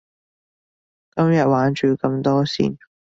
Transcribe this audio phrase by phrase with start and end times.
[1.15, 2.75] 今日玩住咁多先